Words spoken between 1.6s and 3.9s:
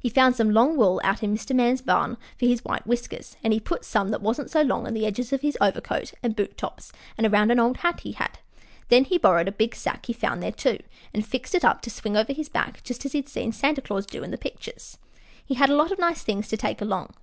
barn for his white whiskers, and he put